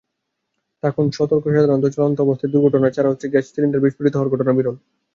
[0.83, 4.75] থাকুন সতর্কসাধারণত চলন্ত অবস্থায় দুর্ঘটনা ছাড়া গ্যাস সিলিন্ডার বিস্ফোরিত হওয়ার ঘটনা বিরল।